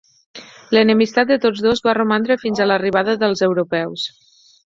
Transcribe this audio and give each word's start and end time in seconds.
L'enemistat 0.75 1.27
de 1.33 1.37
tots 1.43 1.61
dos 1.65 1.83
va 1.89 1.95
romandre 1.99 2.39
fins 2.45 2.61
a 2.61 2.67
l'arribada 2.71 3.17
dels 3.27 3.47
europeus. 3.51 4.09